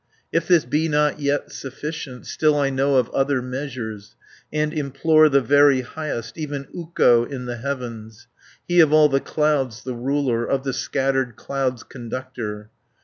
"If 0.31 0.47
this 0.47 0.65
be 0.65 0.89
not 0.89 1.19
yet 1.19 1.51
sufficient, 1.51 2.25
Still 2.25 2.55
I 2.57 2.71
know 2.71 2.95
of 2.95 3.07
other 3.11 3.39
measures, 3.39 4.15
And 4.51 4.73
implore 4.73 5.29
the 5.29 5.41
very 5.41 5.81
Highest, 5.81 6.39
Even 6.39 6.65
Ukko 6.75 7.23
in 7.25 7.45
the 7.45 7.57
heavens, 7.57 8.25
He 8.67 8.79
of 8.79 8.91
all 8.91 9.09
the 9.09 9.19
clouds 9.21 9.83
the 9.83 9.93
ruler, 9.93 10.43
Of 10.43 10.63
the 10.63 10.73
scattered 10.73 11.35
clouds 11.35 11.83
conductor. 11.83 12.71